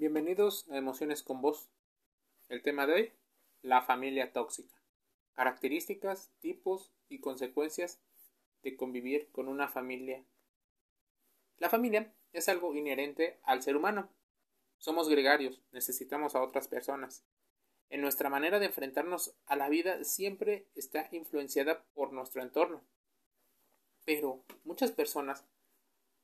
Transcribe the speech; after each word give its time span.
Bienvenidos 0.00 0.66
a 0.70 0.78
Emociones 0.78 1.22
con 1.22 1.42
Vos. 1.42 1.68
El 2.48 2.62
tema 2.62 2.86
de 2.86 2.94
hoy, 2.94 3.12
la 3.60 3.82
familia 3.82 4.32
tóxica. 4.32 4.74
Características, 5.34 6.30
tipos 6.40 6.90
y 7.10 7.20
consecuencias 7.20 8.00
de 8.62 8.78
convivir 8.78 9.28
con 9.30 9.46
una 9.46 9.68
familia. 9.68 10.24
La 11.58 11.68
familia 11.68 12.14
es 12.32 12.48
algo 12.48 12.74
inherente 12.74 13.40
al 13.42 13.62
ser 13.62 13.76
humano. 13.76 14.08
Somos 14.78 15.06
gregarios, 15.10 15.60
necesitamos 15.70 16.34
a 16.34 16.42
otras 16.42 16.66
personas. 16.66 17.22
En 17.90 18.00
nuestra 18.00 18.30
manera 18.30 18.58
de 18.58 18.64
enfrentarnos 18.64 19.34
a 19.44 19.54
la 19.54 19.68
vida 19.68 20.02
siempre 20.04 20.66
está 20.76 21.10
influenciada 21.12 21.84
por 21.92 22.14
nuestro 22.14 22.40
entorno. 22.40 22.82
Pero 24.06 24.46
muchas 24.64 24.92
personas 24.92 25.44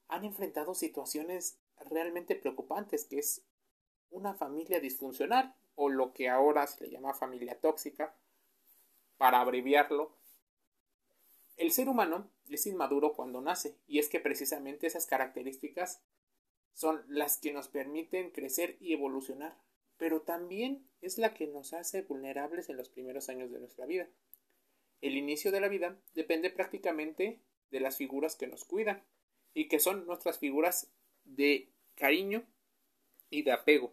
han 0.08 0.24
enfrentado 0.24 0.72
situaciones 0.72 1.58
realmente 1.90 2.36
preocupantes, 2.36 3.04
que 3.04 3.18
es 3.18 3.44
una 4.10 4.34
familia 4.34 4.80
disfuncional 4.80 5.54
o 5.74 5.88
lo 5.88 6.12
que 6.12 6.28
ahora 6.28 6.66
se 6.66 6.84
le 6.84 6.90
llama 6.90 7.14
familia 7.14 7.60
tóxica, 7.60 8.14
para 9.16 9.40
abreviarlo. 9.40 10.16
El 11.56 11.72
ser 11.72 11.88
humano 11.88 12.30
es 12.48 12.66
inmaduro 12.66 13.14
cuando 13.14 13.40
nace 13.40 13.76
y 13.86 13.98
es 13.98 14.08
que 14.08 14.20
precisamente 14.20 14.86
esas 14.86 15.06
características 15.06 16.02
son 16.72 17.02
las 17.08 17.38
que 17.38 17.52
nos 17.52 17.68
permiten 17.68 18.30
crecer 18.30 18.76
y 18.80 18.92
evolucionar, 18.92 19.56
pero 19.96 20.20
también 20.20 20.86
es 21.00 21.16
la 21.16 21.32
que 21.32 21.46
nos 21.46 21.72
hace 21.72 22.02
vulnerables 22.02 22.68
en 22.68 22.76
los 22.76 22.90
primeros 22.90 23.30
años 23.30 23.50
de 23.50 23.58
nuestra 23.58 23.86
vida. 23.86 24.08
El 25.00 25.16
inicio 25.16 25.50
de 25.50 25.60
la 25.60 25.68
vida 25.68 25.98
depende 26.14 26.50
prácticamente 26.50 27.40
de 27.70 27.80
las 27.80 27.96
figuras 27.96 28.36
que 28.36 28.46
nos 28.46 28.64
cuidan 28.64 29.02
y 29.54 29.68
que 29.68 29.78
son 29.78 30.06
nuestras 30.06 30.38
figuras 30.38 30.90
de 31.24 31.70
cariño 31.94 32.44
y 33.30 33.42
de 33.42 33.52
apego. 33.52 33.92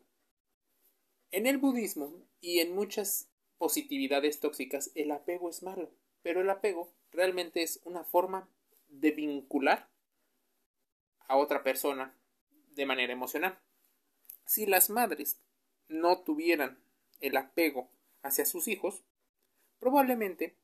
En 1.32 1.48
el 1.48 1.58
budismo 1.58 2.14
y 2.42 2.60
en 2.60 2.76
muchas 2.76 3.30
positividades 3.58 4.40
tóxicas 4.40 4.92
el 4.96 5.12
apego 5.12 5.50
es 5.50 5.64
malo, 5.64 5.90
pero 6.22 6.42
el 6.42 6.50
apego 6.50 6.94
realmente 7.12 7.64
es 7.64 7.80
una 7.86 8.04
forma 8.04 8.50
de 8.88 9.12
vincular 9.12 9.90
a 11.28 11.38
otra 11.38 11.64
persona 11.64 12.16
de 12.76 12.86
manera 12.86 13.14
emocional. 13.14 13.58
Si 14.46 14.66
las 14.66 14.90
madres 14.90 15.40
no 15.88 16.22
tuvieran 16.22 16.78
el 17.20 17.38
apego 17.38 17.90
hacia 18.22 18.46
sus 18.46 18.68
hijos, 18.68 19.04
probablemente 19.80 20.56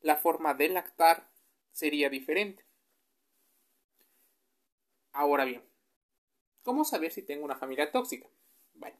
la 0.00 0.16
forma 0.16 0.54
de 0.54 0.68
lactar 0.68 1.28
sería 1.70 2.10
diferente. 2.10 2.64
Ahora 5.12 5.44
bien, 5.44 5.62
¿cómo 6.62 6.84
saber 6.84 7.12
si 7.12 7.22
tengo 7.22 7.44
una 7.44 7.56
familia 7.56 7.90
tóxica? 7.90 8.28
Bueno, 8.74 8.96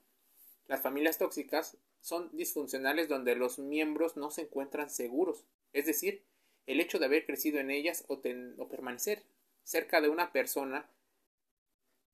las 0.67 0.81
familias 0.81 1.19
tóxicas 1.19 1.77
son 2.01 2.31
disfuncionales 2.37 3.09
donde 3.09 3.37
los 3.37 3.59
miembros 3.59 4.17
no 4.17 4.31
se 4.31 4.43
encuentran 4.43 4.91
seguros, 4.91 5.45
es 5.73 5.87
decir, 5.87 6.25
el 6.67 6.81
hecho 6.81 6.99
de 6.99 7.07
haber 7.07 7.27
crecido 7.27 7.59
en 7.59 7.71
ellas 7.71 8.05
o, 8.09 8.21
permanecer 8.69 9.23
cerca 9.65 10.01
de 10.01 10.09
una 10.09 10.33
persona 10.33 10.89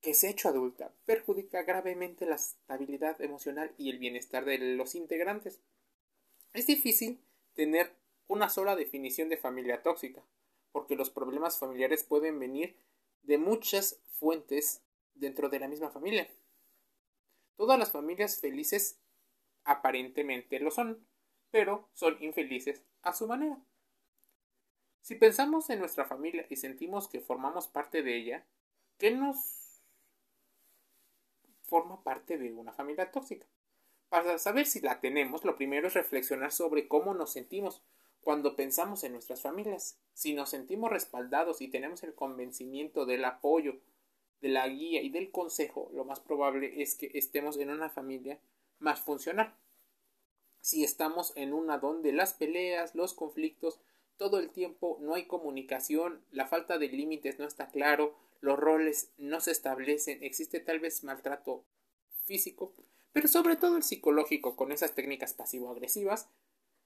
que 0.00 0.14
se 0.14 0.28
ha 0.28 0.30
hecho 0.30 0.48
adulta 0.48 0.92
perjudica 1.06 1.62
gravemente 1.62 2.24
la 2.24 2.36
estabilidad 2.36 3.20
emocional 3.20 3.72
y 3.76 3.90
el 3.90 3.98
bienestar 3.98 4.44
de 4.44 4.58
los 4.58 4.94
integrantes. 4.94 5.60
Es 6.54 6.66
difícil 6.66 7.20
tener 7.54 7.92
una 8.28 8.48
sola 8.48 8.76
definición 8.76 9.28
de 9.28 9.36
familia 9.36 9.82
tóxica, 9.82 10.22
porque 10.72 10.96
los 10.96 11.10
problemas 11.10 11.58
familiares 11.58 12.04
pueden 12.04 12.38
venir 12.38 12.76
de 13.22 13.38
muchas 13.38 13.98
fuentes 14.12 14.82
dentro 15.18 15.48
de 15.48 15.60
la 15.60 15.68
misma 15.68 15.90
familia. 15.90 16.28
Todas 17.56 17.78
las 17.78 17.92
familias 17.92 18.40
felices 18.40 19.00
aparentemente 19.64 20.60
lo 20.60 20.70
son, 20.70 21.06
pero 21.50 21.88
son 21.92 22.16
infelices 22.22 22.82
a 23.02 23.12
su 23.12 23.26
manera. 23.26 23.60
Si 25.02 25.14
pensamos 25.14 25.70
en 25.70 25.78
nuestra 25.78 26.04
familia 26.04 26.46
y 26.50 26.56
sentimos 26.56 27.08
que 27.08 27.20
formamos 27.20 27.66
parte 27.68 28.02
de 28.02 28.16
ella, 28.16 28.46
¿qué 28.98 29.10
nos 29.10 29.82
forma 31.62 32.02
parte 32.02 32.38
de 32.38 32.52
una 32.52 32.72
familia 32.72 33.10
tóxica? 33.10 33.46
Para 34.08 34.38
saber 34.38 34.66
si 34.66 34.80
la 34.80 35.00
tenemos, 35.00 35.44
lo 35.44 35.56
primero 35.56 35.88
es 35.88 35.94
reflexionar 35.94 36.52
sobre 36.52 36.88
cómo 36.88 37.14
nos 37.14 37.32
sentimos 37.32 37.82
cuando 38.20 38.56
pensamos 38.56 39.04
en 39.04 39.12
nuestras 39.12 39.42
familias. 39.42 39.98
Si 40.12 40.34
nos 40.34 40.50
sentimos 40.50 40.90
respaldados 40.90 41.60
y 41.60 41.68
tenemos 41.68 42.02
el 42.02 42.14
convencimiento 42.14 43.06
del 43.06 43.24
apoyo 43.24 43.80
de 44.40 44.48
la 44.48 44.68
guía 44.68 45.02
y 45.02 45.10
del 45.10 45.30
consejo, 45.30 45.90
lo 45.94 46.04
más 46.04 46.20
probable 46.20 46.82
es 46.82 46.94
que 46.94 47.10
estemos 47.14 47.56
en 47.56 47.70
una 47.70 47.90
familia 47.90 48.38
más 48.78 49.00
funcional. 49.00 49.54
Si 50.60 50.84
estamos 50.84 51.32
en 51.36 51.52
una 51.52 51.78
donde 51.78 52.12
las 52.12 52.34
peleas, 52.34 52.94
los 52.94 53.14
conflictos, 53.14 53.80
todo 54.16 54.38
el 54.38 54.50
tiempo 54.50 54.98
no 55.00 55.14
hay 55.14 55.26
comunicación, 55.26 56.20
la 56.30 56.46
falta 56.46 56.78
de 56.78 56.88
límites 56.88 57.38
no 57.38 57.46
está 57.46 57.68
claro, 57.68 58.16
los 58.40 58.58
roles 58.58 59.10
no 59.16 59.40
se 59.40 59.52
establecen, 59.52 60.22
existe 60.22 60.60
tal 60.60 60.80
vez 60.80 61.02
maltrato 61.04 61.64
físico, 62.24 62.74
pero 63.12 63.28
sobre 63.28 63.56
todo 63.56 63.76
el 63.76 63.82
psicológico 63.82 64.56
con 64.56 64.70
esas 64.72 64.94
técnicas 64.94 65.34
pasivo-agresivas, 65.34 66.28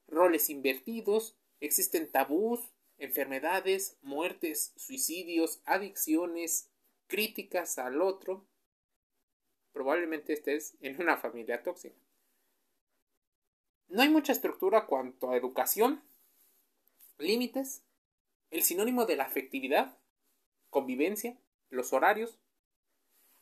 roles 0.08 0.50
invertidos, 0.50 1.36
existen 1.60 2.10
tabús, 2.10 2.60
enfermedades, 2.98 3.96
muertes, 4.02 4.72
suicidios, 4.76 5.60
adicciones, 5.64 6.68
críticas 7.12 7.76
al 7.76 8.00
otro, 8.00 8.46
probablemente 9.74 10.32
estés 10.32 10.78
en 10.80 10.98
una 10.98 11.18
familia 11.18 11.62
tóxica. 11.62 11.94
No 13.88 14.00
hay 14.00 14.08
mucha 14.08 14.32
estructura 14.32 14.86
cuanto 14.86 15.28
a 15.28 15.36
educación, 15.36 16.02
límites, 17.18 17.82
el 18.50 18.62
sinónimo 18.62 19.04
de 19.04 19.16
la 19.16 19.24
afectividad, 19.24 19.98
convivencia, 20.70 21.36
los 21.68 21.92
horarios. 21.92 22.38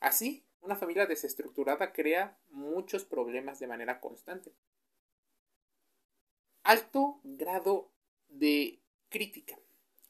Así, 0.00 0.44
una 0.62 0.74
familia 0.74 1.06
desestructurada 1.06 1.92
crea 1.92 2.36
muchos 2.48 3.04
problemas 3.04 3.60
de 3.60 3.68
manera 3.68 4.00
constante. 4.00 4.52
Alto 6.64 7.20
grado 7.22 7.88
de 8.30 8.80
crítica. 9.10 9.56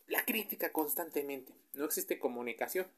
La 0.06 0.24
crítica 0.24 0.72
constantemente. 0.72 1.52
No 1.74 1.84
existe 1.84 2.18
comunicación. 2.18 2.90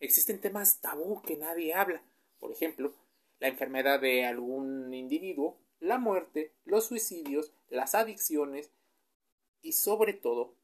Existen 0.00 0.40
temas 0.40 0.80
tabú 0.80 1.22
que 1.22 1.36
nadie 1.36 1.74
habla. 1.74 2.02
Por 2.38 2.52
ejemplo, 2.52 2.94
la 3.40 3.48
enfermedad 3.48 4.00
de 4.00 4.24
algún 4.24 4.94
individuo, 4.94 5.58
la 5.80 5.98
muerte, 5.98 6.52
los 6.64 6.86
suicidios, 6.86 7.52
las 7.68 7.94
adicciones 7.94 8.70
y 9.62 9.72
sobre 9.72 10.12
todo 10.12 10.54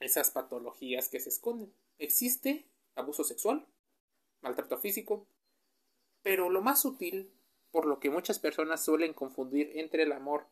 esas 0.00 0.30
patologías 0.30 1.08
que 1.08 1.20
se 1.20 1.28
esconden. 1.28 1.72
Existe 1.98 2.66
abuso 2.94 3.24
sexual, 3.24 3.66
maltrato 4.40 4.78
físico, 4.78 5.26
pero 6.22 6.50
lo 6.50 6.62
más 6.62 6.82
sutil, 6.82 7.32
por 7.70 7.86
lo 7.86 8.00
que 8.00 8.10
muchas 8.10 8.38
personas 8.38 8.84
suelen 8.84 9.14
confundir 9.14 9.70
entre 9.74 10.02
el 10.02 10.12
amor 10.12 10.46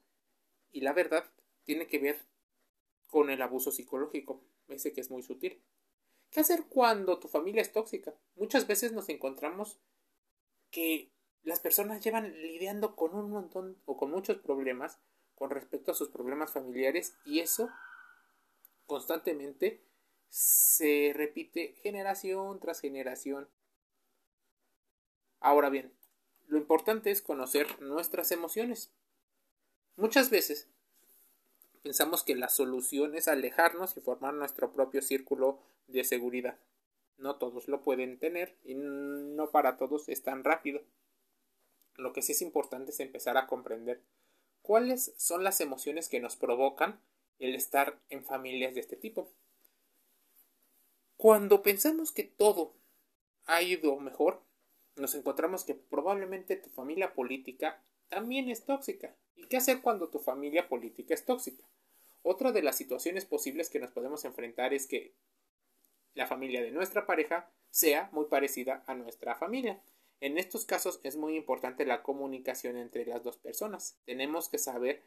y 0.73 0.81
la 0.81 0.93
verdad, 0.93 1.25
tiene 1.65 1.87
que 1.87 1.99
ver 1.99 2.21
con 3.07 3.31
el 3.31 3.41
abuso 3.43 3.71
psicológico, 3.71 4.43
ese 4.69 4.93
que 4.93 5.01
es 5.01 5.11
muy 5.11 5.23
sutil. 5.23 5.63
¿Qué 6.35 6.41
hacer 6.41 6.65
cuando 6.69 7.21
tu 7.21 7.29
familia 7.29 7.63
es 7.63 7.73
tóxica? 7.73 8.13
Muchas 8.35 8.67
veces 8.67 8.91
nos 8.91 9.09
encontramos 9.09 9.79
que 10.73 11.13
las 11.45 11.61
personas 11.61 12.03
llevan 12.03 12.33
lidiando 12.43 12.97
con 12.97 13.15
un 13.15 13.31
montón 13.31 13.81
o 13.85 13.97
con 13.97 14.11
muchos 14.11 14.39
problemas 14.39 14.99
con 15.37 15.51
respecto 15.51 15.93
a 15.93 15.95
sus 15.95 16.09
problemas 16.09 16.53
familiares 16.53 17.17
y 17.25 17.39
eso 17.39 17.71
constantemente 18.87 19.81
se 20.29 21.13
repite 21.15 21.75
generación 21.75 22.59
tras 22.59 22.81
generación. 22.81 23.49
Ahora 25.39 25.71
bien, 25.71 25.97
lo 26.49 26.59
importante 26.59 27.13
es 27.13 27.23
conocer 27.23 27.81
nuestras 27.81 28.33
emociones. 28.33 28.93
Muchas 29.95 30.31
veces 30.31 30.69
pensamos 31.85 32.25
que 32.25 32.35
la 32.35 32.49
solución 32.49 33.15
es 33.15 33.29
alejarnos 33.29 33.95
y 33.97 34.01
formar 34.01 34.33
nuestro 34.33 34.73
propio 34.73 35.03
círculo 35.03 35.61
de 35.87 36.03
seguridad. 36.03 36.59
No 37.19 37.37
todos 37.37 37.69
lo 37.69 37.83
pueden 37.83 38.19
tener 38.19 38.57
y 38.65 38.75
no 38.75 39.51
para 39.51 39.77
todos 39.77 40.09
es 40.09 40.23
tan 40.23 40.45
rápido. 40.45 40.81
Lo 41.97 42.15
que 42.15 42.23
sí 42.23 42.33
es 42.33 42.41
importante 42.41 42.91
es 42.91 43.01
empezar 43.01 43.37
a 43.37 43.47
comprender 43.47 44.01
cuáles 44.63 45.13
son 45.19 45.45
las 45.45 45.61
emociones 45.61 46.09
que 46.09 46.21
nos 46.21 46.37
provocan 46.37 46.99
el 47.39 47.55
estar 47.55 48.01
en 48.09 48.25
familias 48.25 48.75
de 48.75 48.81
este 48.81 48.97
tipo. 48.97 49.31
Cuando 51.19 51.63
pensamos 51.63 52.13
que 52.13 52.25
todo 52.25 52.73
ha 53.45 53.61
ido 53.61 53.95
mejor, 54.01 54.41
nos 54.97 55.15
encontramos 55.15 55.65
que 55.65 55.75
probablemente 55.75 56.57
tu 56.57 56.71
familia 56.71 57.13
política 57.13 57.85
también 58.09 58.49
es 58.49 58.65
tóxica. 58.65 59.15
¿Y 59.37 59.49
qué 59.49 59.59
hacer 59.59 59.83
cuando 59.83 60.09
tu 60.09 60.19
familia 60.19 60.67
política 60.67 61.13
es 61.13 61.27
tóxica? 61.27 61.63
Otra 62.27 62.53
de 62.53 62.63
las 62.63 62.79
situaciones 62.79 63.27
posibles 63.27 63.69
que 63.69 63.79
nos 63.79 63.91
podemos 63.91 64.25
enfrentar 64.25 64.73
es 64.73 64.87
que 64.87 65.13
la 66.15 66.27
familia 66.27 66.63
de 66.63 66.71
nuestra 66.71 67.05
pareja 67.05 67.53
sea 67.69 68.09
muy 68.13 68.25
parecida 68.25 68.83
a 68.87 68.95
nuestra 68.95 69.35
familia. 69.35 69.83
En 70.21 70.39
estos 70.39 70.65
casos 70.65 71.01
es 71.03 71.17
muy 71.17 71.37
importante 71.37 71.85
la 71.85 72.03
comunicación 72.03 72.79
entre 72.79 73.05
las 73.05 73.23
dos 73.23 73.37
personas. 73.37 73.99
Tenemos 74.07 74.49
que 74.49 74.57
saber 74.57 75.03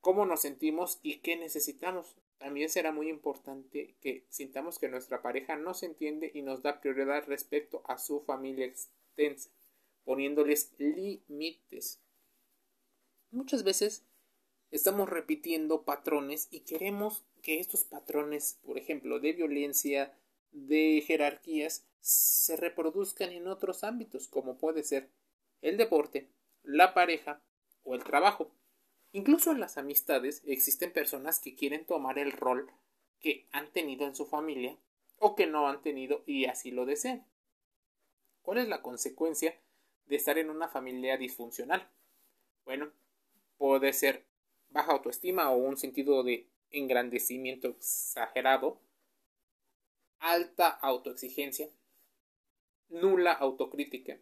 cómo 0.00 0.24
nos 0.24 0.40
sentimos 0.40 1.00
y 1.02 1.18
qué 1.18 1.36
necesitamos. 1.36 2.16
También 2.38 2.70
será 2.70 2.92
muy 2.92 3.10
importante 3.10 3.96
que 4.00 4.24
sintamos 4.30 4.78
que 4.78 4.88
nuestra 4.88 5.20
pareja 5.20 5.56
nos 5.56 5.82
entiende 5.82 6.30
y 6.32 6.40
nos 6.40 6.62
da 6.62 6.80
prioridad 6.80 7.24
respecto 7.26 7.82
a 7.86 7.98
su 7.98 8.20
familia 8.20 8.64
extensa, 8.64 9.50
poniéndoles 10.04 10.72
límites. 10.78 12.00
Muchas 13.30 13.64
veces 13.64 14.06
estamos 14.74 15.08
repitiendo 15.08 15.84
patrones 15.84 16.48
y 16.50 16.60
queremos 16.60 17.24
que 17.42 17.60
estos 17.60 17.84
patrones, 17.84 18.58
por 18.64 18.76
ejemplo, 18.76 19.20
de 19.20 19.32
violencia, 19.32 20.18
de 20.50 21.00
jerarquías, 21.06 21.86
se 22.00 22.56
reproduzcan 22.56 23.30
en 23.30 23.46
otros 23.46 23.84
ámbitos, 23.84 24.26
como 24.26 24.58
puede 24.58 24.82
ser 24.82 25.10
el 25.62 25.76
deporte, 25.76 26.28
la 26.64 26.92
pareja 26.92 27.40
o 27.84 27.94
el 27.94 28.02
trabajo. 28.02 28.50
Incluso 29.12 29.52
en 29.52 29.60
las 29.60 29.78
amistades 29.78 30.42
existen 30.44 30.92
personas 30.92 31.38
que 31.38 31.54
quieren 31.54 31.86
tomar 31.86 32.18
el 32.18 32.32
rol 32.32 32.68
que 33.20 33.46
han 33.52 33.72
tenido 33.72 34.08
en 34.08 34.16
su 34.16 34.26
familia 34.26 34.76
o 35.18 35.36
que 35.36 35.46
no 35.46 35.68
han 35.68 35.82
tenido 35.82 36.24
y 36.26 36.46
así 36.46 36.72
lo 36.72 36.84
desean. 36.84 37.24
¿Cuál 38.42 38.58
es 38.58 38.66
la 38.66 38.82
consecuencia 38.82 39.56
de 40.06 40.16
estar 40.16 40.36
en 40.36 40.50
una 40.50 40.66
familia 40.66 41.16
disfuncional? 41.16 41.88
Bueno, 42.64 42.92
puede 43.56 43.92
ser 43.92 44.33
baja 44.74 44.92
autoestima 44.92 45.50
o 45.50 45.56
un 45.56 45.76
sentido 45.76 46.24
de 46.24 46.48
engrandecimiento 46.70 47.68
exagerado, 47.68 48.80
alta 50.18 50.68
autoexigencia, 50.68 51.70
nula 52.88 53.32
autocrítica, 53.32 54.18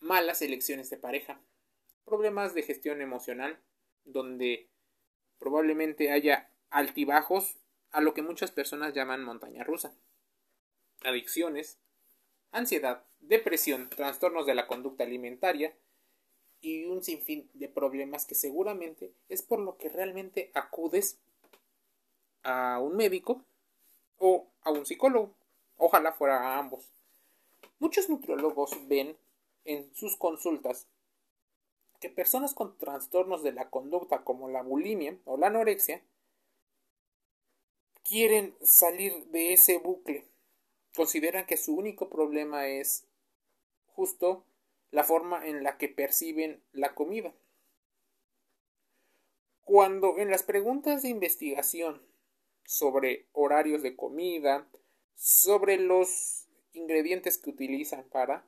malas 0.00 0.42
elecciones 0.42 0.90
de 0.90 0.96
pareja, 0.96 1.40
problemas 2.04 2.52
de 2.52 2.64
gestión 2.64 3.00
emocional, 3.00 3.62
donde 4.04 4.68
probablemente 5.38 6.10
haya 6.10 6.50
altibajos 6.70 7.58
a 7.92 8.00
lo 8.00 8.14
que 8.14 8.22
muchas 8.22 8.50
personas 8.50 8.92
llaman 8.92 9.22
montaña 9.22 9.62
rusa, 9.62 9.94
adicciones, 11.04 11.78
ansiedad, 12.50 13.04
depresión, 13.20 13.88
trastornos 13.88 14.46
de 14.46 14.56
la 14.56 14.66
conducta 14.66 15.04
alimentaria, 15.04 15.76
y 16.62 16.84
un 16.84 17.02
sinfín 17.02 17.50
de 17.54 17.68
problemas 17.68 18.24
que 18.24 18.34
seguramente 18.34 19.12
es 19.28 19.42
por 19.42 19.58
lo 19.58 19.76
que 19.76 19.88
realmente 19.88 20.50
acudes 20.54 21.18
a 22.44 22.78
un 22.80 22.96
médico 22.96 23.42
o 24.18 24.46
a 24.62 24.70
un 24.70 24.86
psicólogo. 24.86 25.34
Ojalá 25.76 26.12
fuera 26.12 26.38
a 26.38 26.58
ambos. 26.58 26.88
Muchos 27.80 28.08
nutriólogos 28.08 28.70
ven 28.86 29.16
en 29.64 29.92
sus 29.94 30.16
consultas 30.16 30.86
que 32.00 32.08
personas 32.08 32.54
con 32.54 32.78
trastornos 32.78 33.42
de 33.42 33.52
la 33.52 33.68
conducta 33.68 34.24
como 34.24 34.48
la 34.48 34.62
bulimia 34.62 35.18
o 35.24 35.36
la 35.36 35.48
anorexia 35.48 36.02
quieren 38.04 38.54
salir 38.62 39.26
de 39.26 39.52
ese 39.52 39.78
bucle. 39.78 40.26
Consideran 40.94 41.46
que 41.46 41.56
su 41.56 41.74
único 41.74 42.08
problema 42.08 42.68
es 42.68 43.04
justo 43.94 44.44
la 44.92 45.02
forma 45.02 45.44
en 45.44 45.64
la 45.64 45.78
que 45.78 45.88
perciben 45.88 46.62
la 46.70 46.94
comida. 46.94 47.34
Cuando 49.64 50.18
en 50.18 50.30
las 50.30 50.42
preguntas 50.42 51.02
de 51.02 51.08
investigación 51.08 52.06
sobre 52.64 53.26
horarios 53.32 53.82
de 53.82 53.96
comida, 53.96 54.68
sobre 55.14 55.78
los 55.78 56.46
ingredientes 56.72 57.38
que 57.38 57.50
utilizan 57.50 58.04
para, 58.04 58.46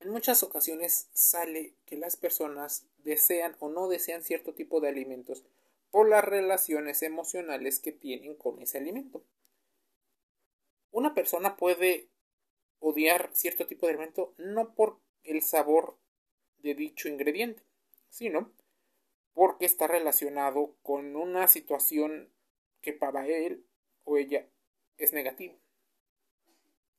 en 0.00 0.10
muchas 0.10 0.42
ocasiones 0.42 1.08
sale 1.12 1.76
que 1.86 1.96
las 1.96 2.16
personas 2.16 2.88
desean 2.98 3.56
o 3.60 3.68
no 3.68 3.88
desean 3.88 4.24
cierto 4.24 4.52
tipo 4.52 4.80
de 4.80 4.88
alimentos 4.88 5.44
por 5.92 6.08
las 6.08 6.24
relaciones 6.24 7.02
emocionales 7.02 7.78
que 7.78 7.92
tienen 7.92 8.34
con 8.34 8.60
ese 8.60 8.78
alimento. 8.78 9.24
Una 10.90 11.14
persona 11.14 11.56
puede 11.56 12.11
odiar 12.82 13.30
cierto 13.32 13.66
tipo 13.66 13.86
de 13.86 13.92
alimento 13.92 14.34
no 14.36 14.74
por 14.74 14.98
el 15.22 15.40
sabor 15.40 15.96
de 16.58 16.74
dicho 16.74 17.08
ingrediente, 17.08 17.62
sino 18.10 18.52
porque 19.32 19.64
está 19.64 19.86
relacionado 19.86 20.74
con 20.82 21.16
una 21.16 21.46
situación 21.46 22.28
que 22.82 22.92
para 22.92 23.26
él 23.26 23.64
o 24.04 24.18
ella 24.18 24.48
es 24.98 25.12
negativa. 25.12 25.54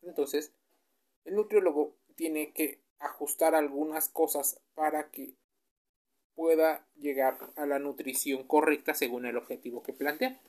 Entonces, 0.01 0.53
el 1.25 1.35
nutriólogo 1.35 1.95
tiene 2.15 2.53
que 2.53 2.79
ajustar 2.99 3.53
algunas 3.53 4.07
cosas 4.07 4.61
para 4.75 5.11
que 5.11 5.35
pueda 6.33 6.87
llegar 6.95 7.51
a 7.55 7.65
la 7.65 7.79
nutrición 7.79 8.43
correcta 8.47 8.93
según 8.93 9.25
el 9.25 9.37
objetivo 9.37 9.83
que 9.83 9.93
plantea. 9.93 10.41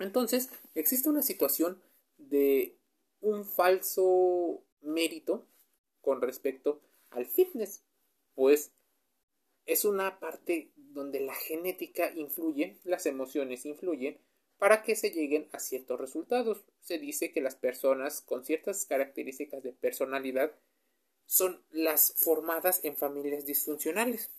Entonces, 0.00 0.50
existe 0.74 1.08
una 1.08 1.22
situación 1.22 1.80
de 2.18 2.76
un 3.24 3.46
falso 3.46 4.62
mérito 4.82 5.46
con 6.02 6.20
respecto 6.20 6.82
al 7.10 7.24
fitness, 7.24 7.82
pues 8.34 8.72
es 9.64 9.86
una 9.86 10.20
parte 10.20 10.70
donde 10.76 11.20
la 11.20 11.34
genética 11.34 12.12
influye, 12.14 12.78
las 12.84 13.06
emociones 13.06 13.64
influyen 13.64 14.18
para 14.58 14.82
que 14.82 14.94
se 14.94 15.10
lleguen 15.10 15.48
a 15.52 15.58
ciertos 15.58 15.98
resultados. 15.98 16.64
Se 16.80 16.98
dice 16.98 17.32
que 17.32 17.40
las 17.40 17.56
personas 17.56 18.20
con 18.20 18.44
ciertas 18.44 18.84
características 18.84 19.62
de 19.62 19.72
personalidad 19.72 20.52
son 21.24 21.64
las 21.70 22.14
formadas 22.18 22.84
en 22.84 22.94
familias 22.94 23.46
disfuncionales. 23.46 24.30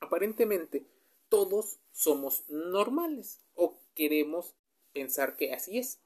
Aparentemente, 0.00 0.84
todos 1.28 1.78
somos 1.92 2.44
normales 2.48 3.40
o 3.54 3.78
queremos 3.94 4.56
pensar 4.92 5.36
que 5.36 5.52
así 5.52 5.78
es. 5.78 6.00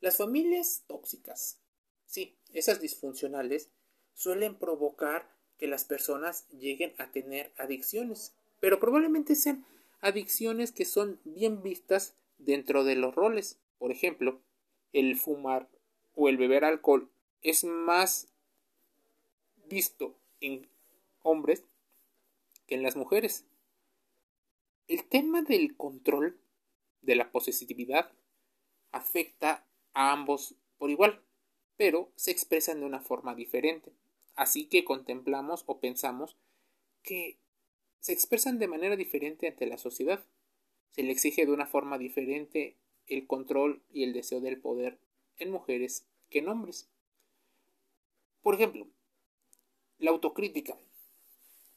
Las 0.00 0.16
familias 0.16 0.84
tóxicas, 0.86 1.58
sí, 2.06 2.34
esas 2.54 2.80
disfuncionales, 2.80 3.70
suelen 4.14 4.54
provocar 4.54 5.30
que 5.58 5.66
las 5.66 5.84
personas 5.84 6.48
lleguen 6.48 6.94
a 6.98 7.12
tener 7.12 7.52
adicciones, 7.58 8.34
pero 8.60 8.80
probablemente 8.80 9.34
sean 9.34 9.66
adicciones 10.00 10.72
que 10.72 10.86
son 10.86 11.20
bien 11.24 11.62
vistas 11.62 12.14
dentro 12.38 12.84
de 12.84 12.96
los 12.96 13.14
roles. 13.14 13.58
Por 13.78 13.92
ejemplo, 13.92 14.40
el 14.94 15.16
fumar 15.16 15.68
o 16.14 16.28
el 16.28 16.38
beber 16.38 16.64
alcohol 16.64 17.10
es 17.42 17.64
más 17.64 18.28
visto 19.66 20.16
en 20.40 20.66
hombres 21.22 21.64
que 22.66 22.74
en 22.74 22.82
las 22.82 22.96
mujeres. 22.96 23.44
El 24.88 25.04
tema 25.04 25.42
del 25.42 25.76
control 25.76 26.40
de 27.02 27.16
la 27.16 27.30
posesividad 27.30 28.10
afecta 28.92 29.66
a 29.94 30.12
ambos 30.12 30.54
por 30.78 30.90
igual, 30.90 31.22
pero 31.76 32.10
se 32.16 32.30
expresan 32.30 32.80
de 32.80 32.86
una 32.86 33.00
forma 33.00 33.34
diferente. 33.34 33.92
Así 34.34 34.66
que 34.66 34.84
contemplamos 34.84 35.64
o 35.66 35.80
pensamos 35.80 36.36
que 37.02 37.38
se 38.00 38.12
expresan 38.12 38.58
de 38.58 38.68
manera 38.68 38.96
diferente 38.96 39.48
ante 39.48 39.66
la 39.66 39.78
sociedad. 39.78 40.24
Se 40.92 41.02
le 41.02 41.12
exige 41.12 41.44
de 41.44 41.52
una 41.52 41.66
forma 41.66 41.98
diferente 41.98 42.76
el 43.06 43.26
control 43.26 43.82
y 43.92 44.04
el 44.04 44.12
deseo 44.12 44.40
del 44.40 44.60
poder 44.60 44.98
en 45.38 45.50
mujeres 45.50 46.06
que 46.30 46.38
en 46.38 46.48
hombres. 46.48 46.88
Por 48.42 48.54
ejemplo, 48.54 48.86
la 49.98 50.10
autocrítica. 50.10 50.78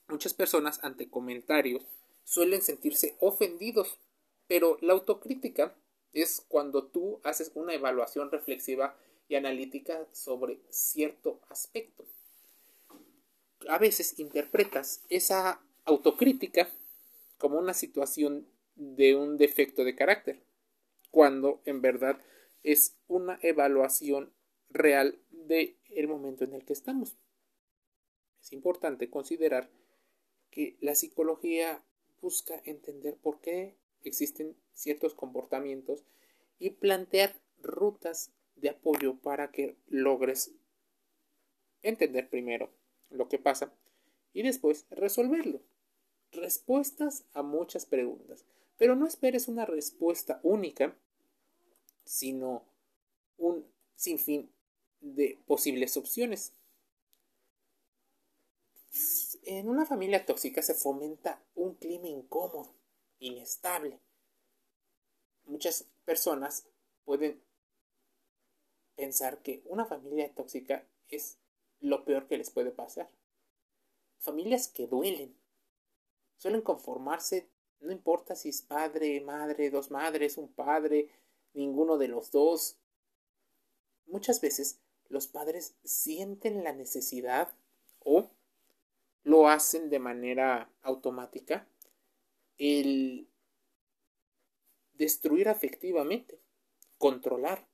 Muchas 0.07 0.33
personas 0.33 0.83
ante 0.83 1.09
comentarios 1.09 1.85
suelen 2.23 2.61
sentirse 2.61 3.15
ofendidos, 3.19 3.97
pero 4.47 4.77
la 4.81 4.93
autocrítica 4.93 5.75
es 6.13 6.45
cuando 6.47 6.85
tú 6.87 7.19
haces 7.23 7.51
una 7.55 7.73
evaluación 7.73 8.31
reflexiva 8.31 8.95
y 9.27 9.35
analítica 9.35 10.07
sobre 10.11 10.59
cierto 10.69 11.41
aspecto. 11.49 12.05
A 13.67 13.77
veces 13.77 14.19
interpretas 14.19 15.03
esa 15.09 15.61
autocrítica 15.85 16.69
como 17.37 17.57
una 17.57 17.73
situación 17.73 18.47
de 18.75 19.15
un 19.15 19.37
defecto 19.37 19.83
de 19.83 19.95
carácter, 19.95 20.43
cuando 21.11 21.61
en 21.65 21.81
verdad 21.81 22.19
es 22.63 22.95
una 23.07 23.39
evaluación 23.41 24.33
real 24.69 25.19
del 25.29 25.77
el 25.89 26.07
momento 26.07 26.43
en 26.43 26.53
el 26.53 26.65
que 26.65 26.73
estamos. 26.73 27.15
Es 28.41 28.51
importante 28.51 29.09
considerar 29.09 29.69
que 30.49 30.77
la 30.81 30.95
psicología 30.95 31.83
busca 32.21 32.61
entender 32.65 33.17
por 33.17 33.39
qué 33.41 33.77
existen 34.03 34.55
ciertos 34.73 35.13
comportamientos 35.13 36.03
y 36.59 36.71
plantear 36.71 37.35
rutas 37.61 38.31
de 38.55 38.69
apoyo 38.69 39.15
para 39.15 39.51
que 39.51 39.75
logres 39.87 40.51
entender 41.81 42.29
primero 42.29 42.69
lo 43.09 43.27
que 43.29 43.39
pasa 43.39 43.73
y 44.33 44.43
después 44.43 44.85
resolverlo. 44.89 45.61
Respuestas 46.31 47.25
a 47.33 47.43
muchas 47.43 47.85
preguntas, 47.85 48.45
pero 48.77 48.95
no 48.95 49.05
esperes 49.05 49.47
una 49.47 49.65
respuesta 49.65 50.39
única, 50.43 50.95
sino 52.05 52.63
un 53.37 53.65
sinfín 53.95 54.51
de 54.99 55.39
posibles 55.45 55.95
opciones. 55.97 56.53
En 59.45 59.69
una 59.69 59.85
familia 59.85 60.25
tóxica 60.25 60.61
se 60.61 60.73
fomenta 60.73 61.43
un 61.55 61.75
clima 61.75 62.07
incómodo, 62.07 62.73
inestable. 63.19 63.99
Muchas 65.45 65.85
personas 66.05 66.65
pueden 67.05 67.41
pensar 68.95 69.41
que 69.41 69.61
una 69.65 69.85
familia 69.85 70.33
tóxica 70.33 70.87
es 71.09 71.37
lo 71.79 72.05
peor 72.05 72.27
que 72.27 72.37
les 72.37 72.49
puede 72.49 72.71
pasar. 72.71 73.09
Familias 74.19 74.67
que 74.67 74.87
duelen. 74.87 75.35
Suelen 76.37 76.61
conformarse, 76.61 77.49
no 77.79 77.91
importa 77.91 78.35
si 78.35 78.49
es 78.49 78.61
padre, 78.61 79.19
madre, 79.21 79.69
dos 79.69 79.91
madres, 79.91 80.37
un 80.37 80.47
padre, 80.47 81.09
ninguno 81.53 81.97
de 81.97 82.07
los 82.07 82.31
dos. 82.31 82.77
Muchas 84.05 84.41
veces 84.41 84.79
los 85.09 85.27
padres 85.27 85.75
sienten 85.83 86.63
la 86.63 86.73
necesidad 86.73 87.53
o 87.99 88.29
lo 89.23 89.47
hacen 89.47 89.89
de 89.89 89.99
manera 89.99 90.69
automática 90.81 91.67
el 92.57 93.27
destruir 94.93 95.49
afectivamente, 95.49 96.39
controlar. 96.97 97.67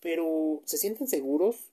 Pero 0.00 0.62
se 0.64 0.78
sienten 0.78 1.06
seguros 1.06 1.72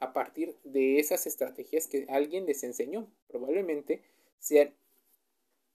a 0.00 0.12
partir 0.12 0.56
de 0.64 0.98
esas 0.98 1.26
estrategias 1.26 1.86
que 1.86 2.06
alguien 2.08 2.46
les 2.46 2.62
enseñó. 2.64 3.10
Probablemente 3.28 4.02
sean 4.38 4.74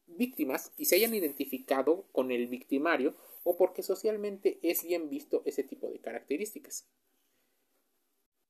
víctimas 0.07 0.71
y 0.77 0.85
se 0.85 0.95
hayan 0.95 1.13
identificado 1.13 2.05
con 2.11 2.31
el 2.31 2.47
victimario 2.47 3.15
o 3.43 3.57
porque 3.57 3.83
socialmente 3.83 4.59
es 4.61 4.83
bien 4.83 5.09
visto 5.09 5.41
ese 5.45 5.63
tipo 5.63 5.89
de 5.89 5.99
características. 5.99 6.87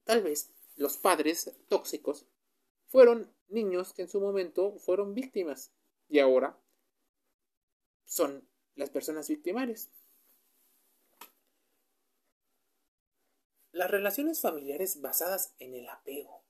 Tal 0.03 0.23
vez 0.23 0.51
los 0.75 0.97
padres 0.97 1.51
tóxicos 1.67 2.25
fueron 2.87 3.31
niños 3.49 3.93
que 3.93 4.03
en 4.03 4.09
su 4.09 4.19
momento 4.19 4.77
fueron 4.79 5.13
víctimas 5.13 5.71
y 6.09 6.19
ahora 6.19 6.57
son 8.09 8.43
las 8.75 8.89
personas 8.89 9.29
victimarias. 9.29 9.87
Las 13.71 13.91
relaciones 13.91 14.41
familiares 14.41 14.99
basadas 14.99 15.53
en 15.59 15.75
el 15.75 15.87
apego. 15.87 16.41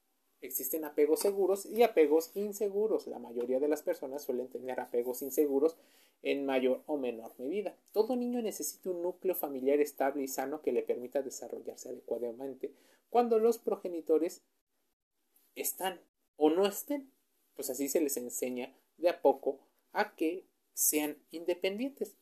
Existen 0.41 0.85
apegos 0.85 1.19
seguros 1.19 1.65
y 1.65 1.83
apegos 1.83 2.31
inseguros. 2.33 3.07
La 3.07 3.19
mayoría 3.19 3.59
de 3.59 3.67
las 3.67 3.83
personas 3.83 4.23
suelen 4.23 4.47
tener 4.47 4.79
apegos 4.79 5.21
inseguros 5.21 5.75
en 6.23 6.45
mayor 6.45 6.81
o 6.87 6.97
menor 6.97 7.33
medida. 7.37 7.75
Todo 7.91 8.15
niño 8.15 8.41
necesita 8.41 8.89
un 8.89 9.01
núcleo 9.01 9.35
familiar 9.35 9.81
estable 9.81 10.23
y 10.23 10.29
sano 10.29 10.61
que 10.61 10.71
le 10.71 10.81
permita 10.81 11.21
desarrollarse 11.21 11.89
adecuadamente 11.89 12.73
cuando 13.09 13.37
los 13.37 13.57
progenitores 13.57 14.41
están 15.55 15.99
o 16.37 16.49
no 16.49 16.65
estén. 16.65 17.11
Pues 17.53 17.69
así 17.69 17.89
se 17.89 17.99
les 17.99 18.15
enseña 18.15 18.73
de 18.97 19.09
a 19.09 19.21
poco 19.21 19.59
a 19.91 20.15
que 20.15 20.45
sean 20.79 21.17
independientes. 21.29 22.15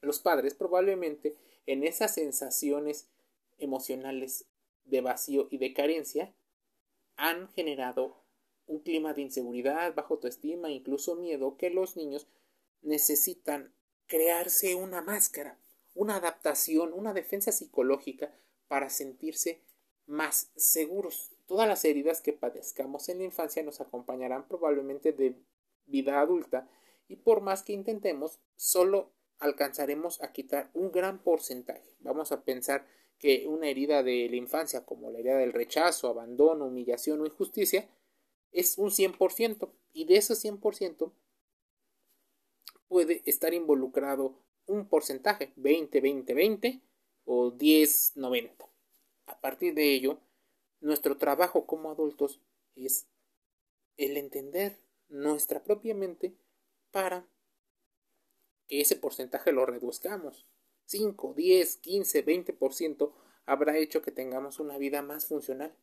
Los 0.00 0.18
padres 0.18 0.54
probablemente 0.54 1.36
en 1.66 1.84
esas 1.84 2.14
sensaciones 2.14 3.06
emocionales 3.58 4.46
de 4.84 5.02
vacío 5.02 5.46
y 5.48 5.58
de 5.58 5.72
carencia 5.72 6.34
han 7.14 7.48
generado 7.52 8.24
un 8.66 8.80
clima 8.80 9.14
de 9.14 9.22
inseguridad, 9.22 9.94
bajo 9.94 10.14
autoestima, 10.14 10.70
incluso 10.70 11.14
miedo 11.14 11.56
que 11.56 11.70
los 11.70 11.96
niños 11.96 12.26
necesitan 12.80 13.72
crearse 14.08 14.74
una 14.74 15.00
máscara, 15.00 15.60
una 15.94 16.16
adaptación, 16.16 16.92
una 16.92 17.12
defensa 17.12 17.52
psicológica 17.52 18.34
para 18.66 18.88
sentirse 18.88 19.62
más 20.06 20.50
seguros. 20.56 21.30
Todas 21.46 21.68
las 21.68 21.84
heridas 21.84 22.20
que 22.20 22.32
padezcamos 22.32 23.08
en 23.08 23.18
la 23.18 23.24
infancia 23.24 23.62
nos 23.62 23.80
acompañarán 23.80 24.48
probablemente 24.48 25.12
de 25.12 25.36
vida 25.86 26.20
adulta 26.20 26.68
y 27.12 27.16
por 27.16 27.42
más 27.42 27.62
que 27.62 27.74
intentemos, 27.74 28.40
solo 28.56 29.12
alcanzaremos 29.38 30.22
a 30.22 30.32
quitar 30.32 30.70
un 30.72 30.90
gran 30.90 31.22
porcentaje. 31.22 31.94
Vamos 32.00 32.32
a 32.32 32.42
pensar 32.42 32.86
que 33.18 33.46
una 33.46 33.68
herida 33.68 34.02
de 34.02 34.28
la 34.30 34.36
infancia, 34.36 34.86
como 34.86 35.10
la 35.10 35.18
herida 35.18 35.36
del 35.36 35.52
rechazo, 35.52 36.08
abandono, 36.08 36.64
humillación 36.64 37.20
o 37.20 37.26
injusticia, 37.26 37.86
es 38.50 38.78
un 38.78 38.88
100%, 38.88 39.70
y 39.92 40.06
de 40.06 40.16
ese 40.16 40.32
100% 40.32 41.12
puede 42.88 43.22
estar 43.26 43.52
involucrado 43.52 44.38
un 44.66 44.88
porcentaje, 44.88 45.52
20, 45.56 46.00
20, 46.00 46.32
20 46.32 46.80
o 47.26 47.50
10, 47.50 48.16
90. 48.16 48.70
A 49.26 49.38
partir 49.38 49.74
de 49.74 49.92
ello, 49.92 50.18
nuestro 50.80 51.18
trabajo 51.18 51.66
como 51.66 51.90
adultos 51.90 52.40
es 52.74 53.06
el 53.98 54.16
entender 54.16 54.78
nuestra 55.10 55.62
propia 55.62 55.94
mente 55.94 56.32
para 56.92 57.26
que 58.68 58.80
ese 58.80 58.94
porcentaje 58.96 59.50
lo 59.50 59.66
reduzcamos. 59.66 60.46
5, 60.84 61.34
10, 61.34 61.76
15, 61.78 62.24
20% 62.24 63.12
habrá 63.46 63.76
hecho 63.78 64.02
que 64.02 64.12
tengamos 64.12 64.60
una 64.60 64.78
vida 64.78 65.02
más 65.02 65.26
funcional. 65.26 65.74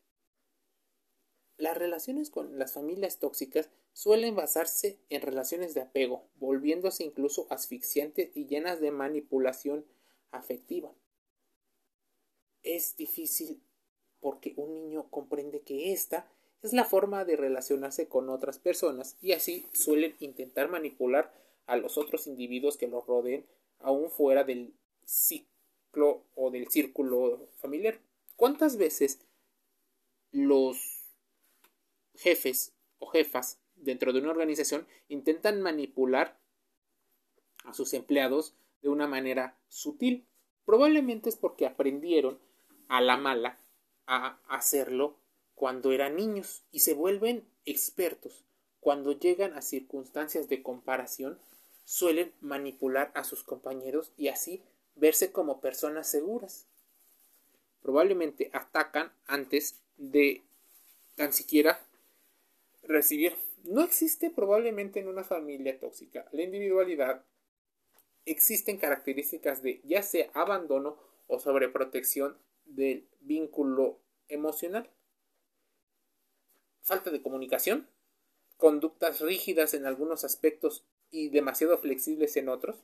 Las 1.57 1.77
relaciones 1.77 2.29
con 2.29 2.57
las 2.57 2.73
familias 2.73 3.19
tóxicas 3.19 3.69
suelen 3.91 4.35
basarse 4.35 5.01
en 5.09 5.21
relaciones 5.21 5.73
de 5.73 5.81
apego, 5.81 6.29
volviéndose 6.35 7.03
incluso 7.03 7.47
asfixiantes 7.49 8.31
y 8.33 8.45
llenas 8.45 8.79
de 8.79 8.91
manipulación 8.91 9.85
afectiva. 10.31 10.93
Es 12.63 12.95
difícil 12.95 13.61
porque 14.21 14.53
un 14.55 14.73
niño 14.73 15.09
comprende 15.09 15.61
que 15.61 15.91
esta 15.91 16.31
es 16.61 16.73
la 16.73 16.85
forma 16.85 17.25
de 17.25 17.35
relacionarse 17.35 18.07
con 18.07 18.29
otras 18.29 18.59
personas 18.59 19.17
y 19.21 19.33
así 19.33 19.67
suelen 19.73 20.15
intentar 20.19 20.69
manipular 20.69 21.33
a 21.65 21.77
los 21.77 21.97
otros 21.97 22.27
individuos 22.27 22.77
que 22.77 22.87
los 22.87 23.05
rodeen 23.05 23.45
aún 23.79 24.09
fuera 24.09 24.43
del 24.43 24.73
ciclo 25.05 26.23
o 26.35 26.51
del 26.51 26.67
círculo 26.69 27.47
familiar. 27.57 27.99
¿Cuántas 28.35 28.77
veces 28.77 29.19
los 30.31 31.05
jefes 32.15 32.73
o 32.99 33.07
jefas 33.07 33.59
dentro 33.75 34.13
de 34.13 34.19
una 34.19 34.31
organización 34.31 34.85
intentan 35.07 35.61
manipular 35.61 36.37
a 37.63 37.73
sus 37.73 37.93
empleados 37.93 38.55
de 38.81 38.89
una 38.89 39.07
manera 39.07 39.57
sutil. 39.67 40.25
Probablemente 40.65 41.29
es 41.29 41.35
porque 41.35 41.65
aprendieron 41.65 42.39
a 42.87 43.01
la 43.01 43.17
mala 43.17 43.57
a 44.05 44.39
hacerlo 44.47 45.17
cuando 45.59 45.91
eran 45.91 46.15
niños 46.15 46.63
y 46.71 46.79
se 46.79 46.93
vuelven 46.93 47.45
expertos. 47.65 48.45
Cuando 48.79 49.11
llegan 49.11 49.57
a 49.57 49.61
circunstancias 49.61 50.47
de 50.47 50.63
comparación, 50.63 51.37
suelen 51.83 52.31
manipular 52.39 53.11
a 53.13 53.25
sus 53.25 53.43
compañeros 53.43 54.13
y 54.15 54.29
así 54.29 54.63
verse 54.95 55.33
como 55.33 55.59
personas 55.59 56.09
seguras. 56.09 56.65
Probablemente 57.81 58.49
atacan 58.53 59.11
antes 59.27 59.81
de 59.97 60.43
tan 61.15 61.33
siquiera 61.33 61.85
recibir. 62.83 63.35
No 63.65 63.83
existe 63.83 64.29
probablemente 64.29 65.01
en 65.01 65.09
una 65.09 65.25
familia 65.25 65.77
tóxica 65.77 66.25
la 66.31 66.43
individualidad. 66.43 67.25
Existen 68.25 68.77
características 68.77 69.61
de 69.61 69.81
ya 69.83 70.03
sea 70.03 70.31
abandono 70.33 70.97
o 71.27 71.37
sobreprotección 71.37 72.37
del 72.63 73.09
vínculo 73.19 73.99
emocional. 74.29 74.89
Falta 76.81 77.11
de 77.11 77.21
comunicación, 77.21 77.87
conductas 78.57 79.21
rígidas 79.21 79.73
en 79.73 79.85
algunos 79.85 80.23
aspectos 80.23 80.83
y 81.11 81.29
demasiado 81.29 81.77
flexibles 81.77 82.35
en 82.37 82.49
otros. 82.49 82.75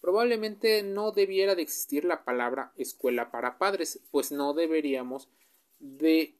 Probablemente 0.00 0.82
no 0.82 1.12
debiera 1.12 1.54
de 1.54 1.62
existir 1.62 2.04
la 2.04 2.24
palabra 2.24 2.72
escuela 2.76 3.30
para 3.30 3.58
padres, 3.58 4.00
pues 4.10 4.30
no 4.30 4.54
deberíamos 4.54 5.28
de 5.78 6.36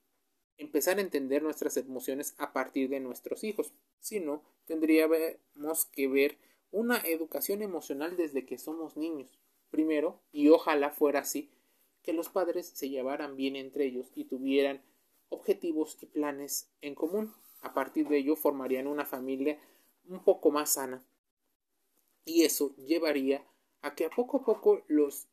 empezar 0.58 0.98
a 0.98 1.02
entender 1.02 1.42
nuestras 1.42 1.76
emociones 1.76 2.34
a 2.38 2.52
partir 2.52 2.88
de 2.88 3.00
nuestros 3.00 3.44
hijos, 3.44 3.72
sino 4.00 4.42
tendríamos 4.64 5.84
que 5.92 6.08
ver 6.08 6.38
una 6.70 6.98
educación 6.98 7.62
emocional 7.62 8.16
desde 8.16 8.46
que 8.46 8.58
somos 8.58 8.96
niños. 8.96 9.38
Primero, 9.70 10.20
y 10.32 10.48
ojalá 10.48 10.90
fuera 10.90 11.20
así, 11.20 11.50
que 12.02 12.12
los 12.12 12.28
padres 12.28 12.66
se 12.68 12.88
llevaran 12.88 13.36
bien 13.36 13.56
entre 13.56 13.84
ellos 13.86 14.06
y 14.14 14.24
tuvieran 14.24 14.82
objetivos 15.28 15.98
y 16.00 16.06
planes 16.06 16.70
en 16.80 16.94
común. 16.94 17.34
A 17.60 17.74
partir 17.74 18.08
de 18.08 18.18
ello 18.18 18.36
formarían 18.36 18.86
una 18.86 19.04
familia 19.04 19.58
un 20.08 20.22
poco 20.22 20.50
más 20.50 20.74
sana. 20.74 21.04
Y 22.24 22.44
eso 22.44 22.74
llevaría 22.76 23.44
a 23.82 23.94
que 23.94 24.04
a 24.04 24.10
poco 24.10 24.38
a 24.38 24.44
poco 24.44 24.82
los 24.88 25.28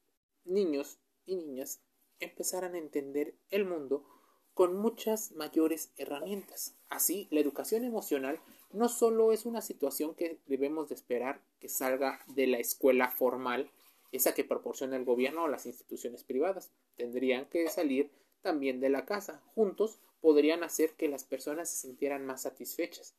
niños 0.46 1.00
y 1.26 1.36
niñas 1.36 1.82
empezaran 2.20 2.76
a 2.76 2.78
entender 2.78 3.36
el 3.50 3.66
mundo 3.66 4.06
con 4.54 4.78
muchas 4.78 5.32
mayores 5.32 5.92
herramientas. 5.98 6.76
Así, 6.90 7.28
la 7.32 7.40
educación 7.40 7.84
emocional 7.84 8.40
no 8.72 8.90
solo 8.90 9.32
es 9.32 9.46
una 9.46 9.62
situación 9.62 10.16
que 10.16 10.40
debemos 10.46 10.90
de 10.90 10.96
esperar 10.96 11.42
que 11.60 11.70
salga 11.70 12.20
de 12.28 12.48
la 12.48 12.58
escuela 12.60 13.10
formal 13.10 13.72
esa 14.12 14.36
que 14.36 14.44
proporciona 14.44 14.96
el 14.96 15.06
gobierno 15.06 15.44
o 15.44 15.48
las 15.48 15.66
instituciones 15.66 16.24
privadas. 16.24 16.72
Tendrían 16.96 17.46
que 17.46 17.68
salir 17.68 18.12
también 18.44 18.80
de 18.80 18.90
la 18.90 19.06
casa. 19.06 19.42
Juntos 19.56 19.98
podrían 20.22 20.64
hacer 20.64 20.92
que 20.92 21.08
las 21.08 21.24
personas 21.24 21.70
se 21.70 21.88
sintieran 21.88 22.26
más 22.26 22.44
satisfechas. 22.44 23.16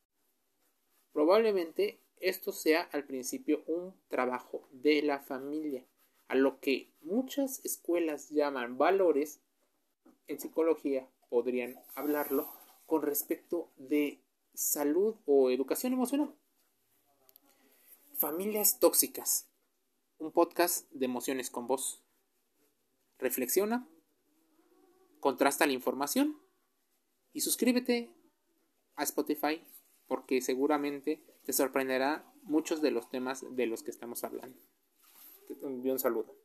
Probablemente 1.11 1.99
esto 2.21 2.53
sea 2.53 2.83
al 2.93 3.03
principio 3.03 3.63
un 3.67 3.93
trabajo 4.07 4.67
de 4.71 5.01
la 5.01 5.19
familia, 5.19 5.85
a 6.27 6.35
lo 6.35 6.59
que 6.59 6.89
muchas 7.01 7.63
escuelas 7.65 8.29
llaman 8.29 8.77
valores, 8.77 9.41
en 10.27 10.39
psicología 10.39 11.07
podrían 11.29 11.79
hablarlo 11.93 12.51
con 12.85 13.01
respecto 13.01 13.69
de 13.77 14.19
salud 14.53 15.15
o 15.25 15.49
educación 15.49 15.93
emocional. 15.93 16.33
Familias 18.17 18.79
tóxicas. 18.79 19.47
Un 20.17 20.31
podcast 20.31 20.89
de 20.91 21.05
emociones 21.05 21.49
con 21.49 21.67
voz. 21.67 22.01
Reflexiona, 23.19 23.87
contrasta 25.25 25.65
la 25.65 25.73
información 25.73 26.37
y 27.33 27.41
suscríbete 27.41 28.13
a 28.95 29.01
Spotify 29.01 29.59
porque 30.05 30.39
seguramente 30.39 31.19
te 31.45 31.51
sorprenderá 31.51 32.31
muchos 32.43 32.79
de 32.79 32.91
los 32.91 33.09
temas 33.09 33.43
de 33.55 33.65
los 33.65 33.81
que 33.81 33.89
estamos 33.89 34.23
hablando. 34.23 34.59
Un 35.63 35.97
saludo. 35.97 36.31